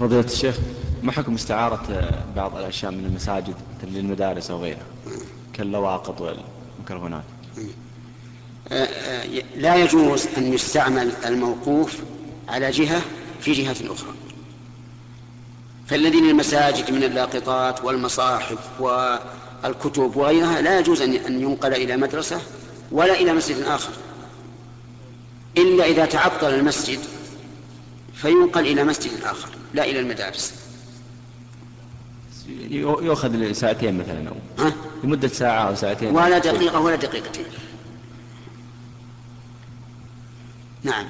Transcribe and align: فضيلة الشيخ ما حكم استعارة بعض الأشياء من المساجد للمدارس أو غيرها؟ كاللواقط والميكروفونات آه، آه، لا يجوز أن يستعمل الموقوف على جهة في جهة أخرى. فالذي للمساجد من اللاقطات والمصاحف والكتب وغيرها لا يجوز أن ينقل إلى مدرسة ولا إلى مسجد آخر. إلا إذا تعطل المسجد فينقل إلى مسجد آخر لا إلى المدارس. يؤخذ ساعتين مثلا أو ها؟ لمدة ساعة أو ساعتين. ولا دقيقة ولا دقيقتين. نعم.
فضيلة 0.00 0.24
الشيخ 0.24 0.56
ما 1.02 1.12
حكم 1.12 1.34
استعارة 1.34 2.10
بعض 2.36 2.56
الأشياء 2.56 2.92
من 2.92 3.04
المساجد 3.04 3.54
للمدارس 3.82 4.50
أو 4.50 4.62
غيرها؟ 4.62 4.86
كاللواقط 5.52 6.20
والميكروفونات 6.20 7.22
آه، 8.68 8.74
آه، 8.84 9.42
لا 9.56 9.76
يجوز 9.76 10.26
أن 10.38 10.52
يستعمل 10.52 11.12
الموقوف 11.26 11.96
على 12.48 12.70
جهة 12.70 13.02
في 13.40 13.52
جهة 13.52 13.76
أخرى. 13.92 14.14
فالذي 15.86 16.20
للمساجد 16.20 16.90
من 16.90 17.04
اللاقطات 17.04 17.84
والمصاحف 17.84 18.80
والكتب 18.80 20.16
وغيرها 20.16 20.60
لا 20.60 20.78
يجوز 20.78 21.02
أن 21.02 21.40
ينقل 21.42 21.74
إلى 21.74 21.96
مدرسة 21.96 22.40
ولا 22.92 23.20
إلى 23.20 23.32
مسجد 23.32 23.62
آخر. 23.62 23.92
إلا 25.58 25.84
إذا 25.86 26.06
تعطل 26.06 26.54
المسجد 26.54 26.98
فينقل 28.16 28.66
إلى 28.66 28.84
مسجد 28.84 29.10
آخر 29.22 29.48
لا 29.74 29.84
إلى 29.84 30.00
المدارس. 30.00 30.54
يؤخذ 32.70 33.52
ساعتين 33.52 33.98
مثلا 33.98 34.28
أو 34.28 34.64
ها؟ 34.64 34.72
لمدة 35.04 35.28
ساعة 35.28 35.68
أو 35.68 35.74
ساعتين. 35.74 36.14
ولا 36.16 36.38
دقيقة 36.38 36.80
ولا 36.80 36.96
دقيقتين. 36.96 37.44
نعم. 40.82 41.06